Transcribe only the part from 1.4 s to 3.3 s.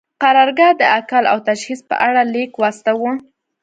تجهیز په اړه لیک واستاوه.